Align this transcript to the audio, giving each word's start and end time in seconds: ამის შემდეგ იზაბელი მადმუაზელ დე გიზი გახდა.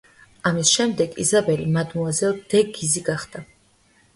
ამის 0.51 0.69
შემდეგ 0.77 1.13
იზაბელი 1.25 1.67
მადმუაზელ 1.75 2.35
დე 2.55 2.63
გიზი 2.79 3.05
გახდა. 3.11 3.45